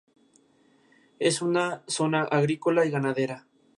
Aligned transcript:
Es 1.19 1.43
una 1.43 1.83
zona 1.87 2.23
agrícola 2.23 2.85
y 2.87 2.89
ganadera. 2.89 3.45